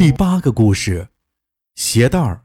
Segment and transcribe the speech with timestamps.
[0.00, 1.08] 第八个故事，
[1.74, 2.44] 鞋带儿。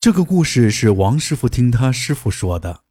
[0.00, 2.84] 这个故事是王师傅听他师傅说的，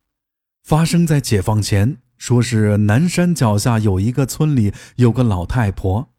[0.63, 1.97] 发生在解放前。
[2.19, 6.09] 说是南山脚下有一个村里有个老太婆，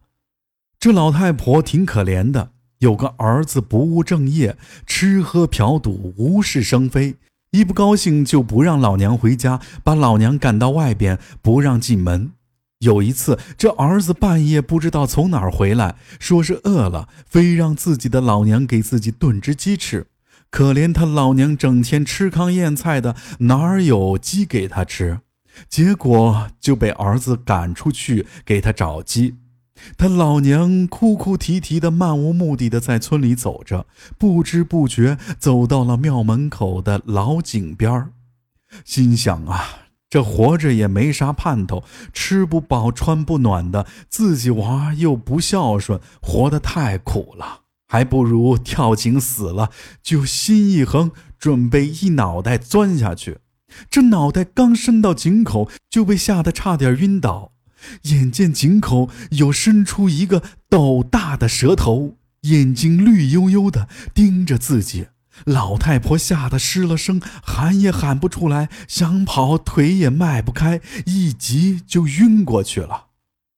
[0.81, 7.15] 这老太婆挺可怜的，有个儿子不务正业，吃喝嫖赌，无事生非，
[7.51, 12.33] 一不高兴就不让老娘回家，把老娘赶到外边，不让进门。
[12.81, 20.07] 有一次，这儿子半夜不知道从哪儿回来，说是饿了，非让自己的老娘给自己炖只鸡吃。
[20.49, 25.19] 可怜他老娘整天吃糠咽菜的，哪儿有鸡给他吃？
[25.69, 29.35] 结果就被儿子赶出去给他找鸡。
[29.97, 33.85] 他老娘哭哭啼啼的，漫无目的的在村里走着，
[34.17, 38.09] 不知不觉走到了庙门口的老井边儿，
[38.83, 39.80] 心想啊。
[40.11, 49.69] 这活着也没啥盼头，吃不饱穿不暖的，自己娃又不孝顺，活得太苦了，还不如跳井死了。
[50.03, 53.37] 就心一横，准备一脑袋钻下去。
[53.89, 57.53] 这脑袋刚伸到井口，就被吓得差点晕倒。
[58.03, 65.07] 眼见井口有伸出一个斗大的蛇头，眼睛绿油油的盯着自己。
[65.45, 73.07] 老太婆吓得失了声，喊也喊不出来，想跑腿也迈不开，一急就晕过去了。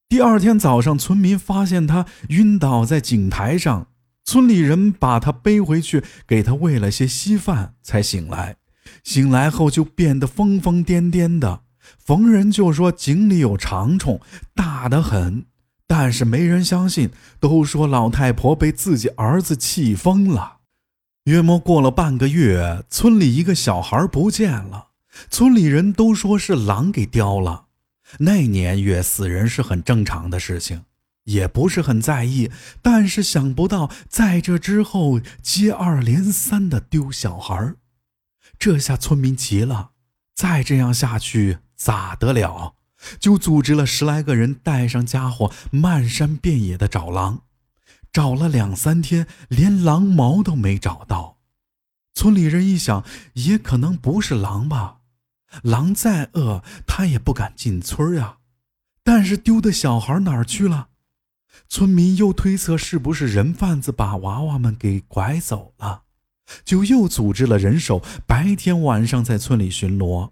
[0.07, 3.87] 第二天早上，村民发现她晕倒在井台上，
[4.23, 8.57] 村里人把她背回去，给她喂了些稀饭，才醒来。
[9.03, 11.61] 醒来后就变得疯疯癫癫的，
[11.97, 14.21] 逢人就说井里有长虫，
[14.53, 15.45] 大得很，
[15.87, 20.57] 但是没人相信，都说老太婆被自己儿子气疯了。
[21.25, 24.87] 约莫过了半个月，村里一个小孩不见了，
[25.29, 27.67] 村里人都说是狼给叼了。
[28.19, 30.83] 那年月死人是很正常的事情，
[31.23, 32.51] 也不是很在意。
[32.81, 37.75] 但是想不到在这之后接二连三的丢小孩，
[38.59, 39.91] 这下村民急了，
[40.35, 42.73] 再这样下去咋得了？
[43.17, 47.43] 就组织了十来个人，带上家伙，漫山遍野的找狼。
[48.13, 51.39] 找了两三天，连狼毛都没找到。
[52.13, 53.03] 村里人一想，
[53.33, 54.99] 也可能不是狼吧。
[55.63, 58.37] 狼再饿，他也不敢进村呀。
[59.03, 60.89] 但是丢的小孩哪儿去了？
[61.67, 66.03] 村民又推测是不是人贩子把娃娃们给拐走了，
[66.63, 70.31] 就又组织了人手，白天晚上在村里巡逻。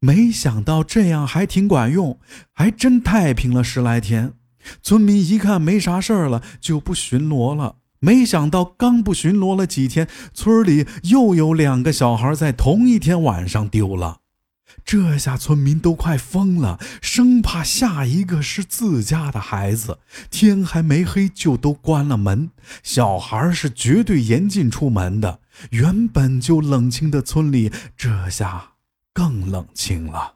[0.00, 2.20] 没想到这样还挺管用，
[2.52, 4.34] 还真太平了十来天。
[4.82, 7.76] 村民一看没啥事儿了，就不巡逻了。
[7.98, 14.18] 没想到刚不巡逻了几天，村里又有两个小孩在同一天晚上丢了。
[14.84, 19.98] 这下村民都快疯了，生怕下一个是自家的孩子。
[20.30, 22.50] 天还没黑就都关了门，
[22.82, 25.40] 小孩是绝对严禁出门的。
[25.70, 28.72] 原本就冷清的村里，这下
[29.12, 30.34] 更冷清了。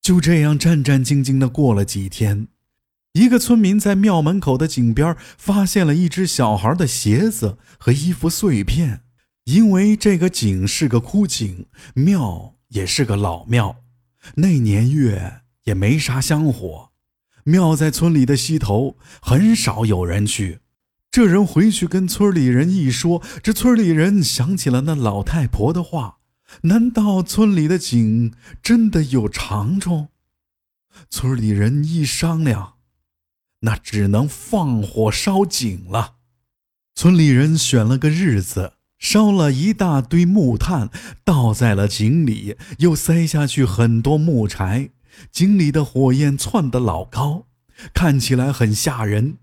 [0.00, 2.48] 就这样战战兢兢的过了几天。
[3.12, 9.02] 一个村民在庙门口的井边发现了一只小孩的鞋子和衣服碎片。
[9.44, 13.76] 因为这个井是个枯井，庙也是个老庙，
[14.34, 16.90] 那年月也没啥香火，
[17.44, 20.60] 庙在村里的西头，很少有人去。
[21.10, 26.18] 这人回去跟村里人一说，这村里人想起了那老太婆的话：
[26.64, 30.08] 难道村里的井真的有长虫？
[31.08, 32.74] 村里人一商量。
[33.60, 36.14] 那只能放火烧井了。
[36.94, 40.90] 村里人选了个日子，烧了一大堆木炭，
[41.24, 44.90] 倒在了井里，又塞下去很多木柴。
[45.32, 47.46] 井里的火焰窜得老高，
[47.92, 49.38] 看起来很吓人。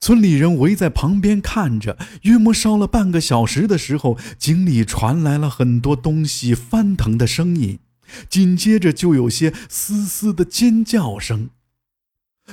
[0.00, 1.98] 村里人围在旁边看着。
[2.22, 7.80] 约莫烧了半个小时的时候，井里传来了很多东西翻腾的声音，
[8.28, 11.50] 紧接着就有些嘶嘶的尖叫声。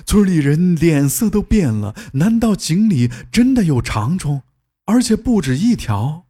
[0.05, 4.41] 村里人脸色都变了，难道井里真的有长虫，
[4.85, 6.25] 而且不止一条？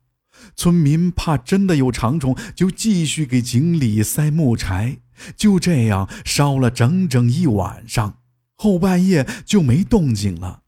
[0.56, 4.97] 村民怕真的有长虫，就继续给井里塞木柴。
[5.38, 8.17] 就这样烧了整整一晚上，
[8.56, 10.63] 后半夜就没动静了，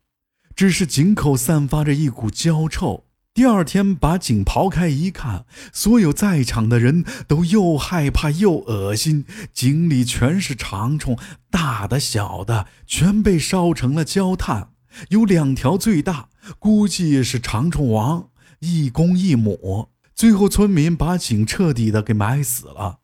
[0.56, 3.07] 只是井口散发着一股焦臭。
[3.38, 9.26] 第二天把井刨开一看，所有在场的人都又害怕又恶心。
[9.54, 11.16] 井里全是长虫，
[11.52, 14.72] 大的小的全被烧成了焦炭。
[15.10, 18.30] 有两条最大，估计是长虫王，
[18.62, 19.90] 一公一母。
[20.16, 23.02] 最后村民把井彻底的给埋死了。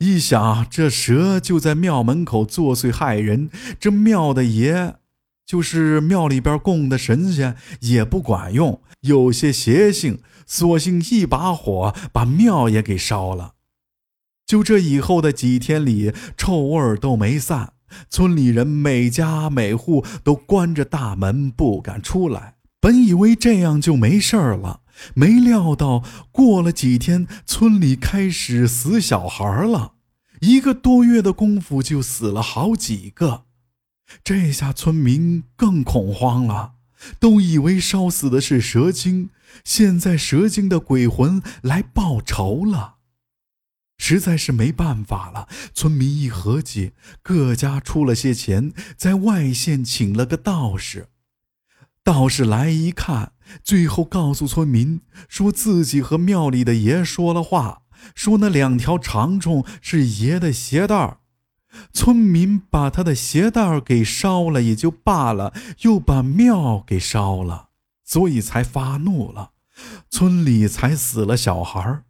[0.00, 3.48] 一想，这蛇就在庙门口作祟害人，
[3.80, 4.96] 这庙的爷
[5.50, 13.54] 就是庙里边供的神仙也不管用，有些邪性，索性一把火把庙也给烧了。
[14.46, 17.72] 就这以后的几天里，臭味都没散，
[18.08, 22.54] 村里人每家每户都关着大门不敢出来。
[22.80, 24.82] 本以为这样就没事儿了，
[25.14, 29.94] 没料到过了几天，村里开始死小孩了，
[30.42, 33.46] 一个多月的功夫就死了好几个。
[34.22, 36.74] 这下村民更恐慌了，
[37.18, 39.30] 都以为烧死的是蛇精，
[39.64, 42.96] 现在蛇精的鬼魂来报仇了。
[43.98, 46.92] 实在是没办法了，村民一合计，
[47.22, 51.08] 各家出了些钱，在外县请了个道士。
[52.02, 57.82] 道士来一看，最后告诉村民，说自己和庙里的爷说了话，
[58.14, 61.19] 说那两条长虫是爷的鞋带儿。
[61.92, 65.52] 村民把他的鞋带给烧了也就罢了，
[65.82, 67.68] 又把庙给烧了，
[68.04, 69.50] 所以才发怒了，
[70.08, 72.02] 村里才死了小孩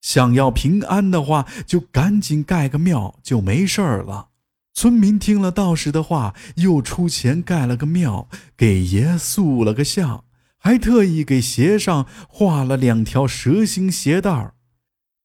[0.00, 4.28] 想要平安的话，就赶紧盖个庙，就没事儿了。
[4.72, 10.24] 村民听了道士的话，又出钱盖了个庙，给爷塑了个像，
[10.56, 14.54] 还特意给鞋上画了两条蛇形鞋带儿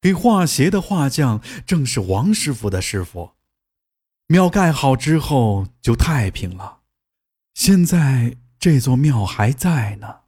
[0.01, 3.32] 给画鞋的画匠正是王师傅的师傅。
[4.27, 6.79] 庙盖好之后就太平了，
[7.53, 10.22] 现在这座庙还在呢。